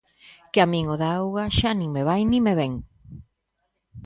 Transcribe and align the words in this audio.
Que 0.53 0.59
a 0.63 0.67
min 0.71 0.85
o 0.93 0.95
da 1.01 1.09
auga 1.19 1.45
xa 1.57 1.71
nin 1.79 1.89
me 1.95 2.03
vai 2.09 2.21
nin 2.31 2.41
me 2.47 2.53
vén; 2.59 2.73